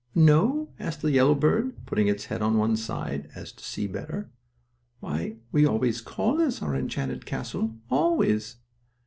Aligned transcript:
"No?" 0.15 0.69
asked 0.79 1.03
the 1.03 1.11
yellow 1.11 1.35
bird, 1.35 1.85
putting 1.85 2.07
its 2.07 2.25
head 2.25 2.41
on 2.41 2.57
one 2.57 2.75
side, 2.75 3.25
so 3.35 3.39
as 3.39 3.51
to 3.51 3.63
see 3.63 3.85
better. 3.85 4.31
"Why, 4.99 5.35
we 5.51 5.63
always 5.63 6.01
call 6.01 6.37
this 6.37 6.59
our 6.63 6.75
enchanted 6.75 7.23
castle; 7.27 7.75
always." 7.87 8.55